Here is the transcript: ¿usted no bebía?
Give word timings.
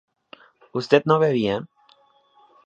¿usted 0.79 1.03
no 1.05 1.19
bebía? 1.19 1.57